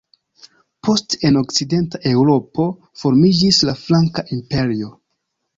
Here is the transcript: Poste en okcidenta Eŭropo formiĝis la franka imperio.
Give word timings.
Poste 0.87 1.19
en 1.29 1.37
okcidenta 1.41 2.01
Eŭropo 2.13 2.67
formiĝis 3.03 3.63
la 3.71 3.79
franka 3.85 4.29
imperio. 4.39 4.91